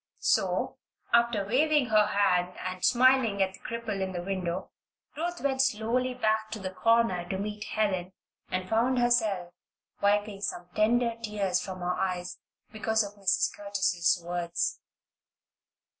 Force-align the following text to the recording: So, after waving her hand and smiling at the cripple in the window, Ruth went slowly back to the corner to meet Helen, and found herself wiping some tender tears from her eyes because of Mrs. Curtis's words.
So, 0.17 0.77
after 1.13 1.45
waving 1.45 1.85
her 1.89 2.07
hand 2.07 2.55
and 2.57 2.83
smiling 2.83 3.39
at 3.39 3.53
the 3.53 3.59
cripple 3.59 4.01
in 4.01 4.13
the 4.13 4.23
window, 4.23 4.71
Ruth 5.15 5.39
went 5.41 5.61
slowly 5.61 6.15
back 6.15 6.49
to 6.53 6.59
the 6.59 6.71
corner 6.73 7.29
to 7.29 7.37
meet 7.37 7.63
Helen, 7.65 8.13
and 8.49 8.67
found 8.67 8.97
herself 8.97 9.53
wiping 10.01 10.41
some 10.41 10.69
tender 10.73 11.17
tears 11.21 11.61
from 11.61 11.81
her 11.81 11.93
eyes 11.93 12.39
because 12.71 13.03
of 13.03 13.13
Mrs. 13.21 13.55
Curtis's 13.55 14.19
words. 14.25 14.79